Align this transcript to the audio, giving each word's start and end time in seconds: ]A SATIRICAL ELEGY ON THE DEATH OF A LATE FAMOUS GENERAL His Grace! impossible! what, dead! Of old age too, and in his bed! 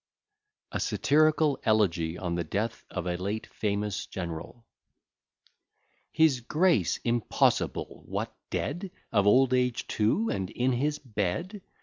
]A 0.71 0.79
SATIRICAL 0.79 1.59
ELEGY 1.63 2.17
ON 2.17 2.33
THE 2.33 2.43
DEATH 2.43 2.85
OF 2.89 3.05
A 3.05 3.17
LATE 3.17 3.45
FAMOUS 3.53 4.07
GENERAL 4.07 4.65
His 6.11 6.39
Grace! 6.39 6.97
impossible! 7.03 8.01
what, 8.07 8.33
dead! 8.49 8.89
Of 9.11 9.27
old 9.27 9.53
age 9.53 9.85
too, 9.85 10.27
and 10.31 10.49
in 10.49 10.71
his 10.71 10.97
bed! 10.97 11.61